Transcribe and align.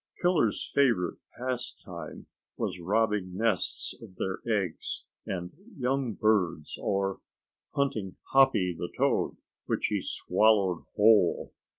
Killer's 0.19 0.67
favorite 0.73 1.19
pastime 1.37 2.25
was 2.57 2.79
robbing 2.79 3.35
nests 3.37 3.93
of 4.01 4.15
their 4.15 4.39
eggs 4.51 5.05
and 5.27 5.51
young 5.77 6.13
birds, 6.13 6.75
or 6.81 7.19
hunting 7.75 8.15
Hoppy 8.31 8.73
the 8.75 8.89
Toad, 8.97 9.37
which 9.67 9.85
he 9.91 10.01
swallowed 10.01 10.85
whole. 10.95 11.53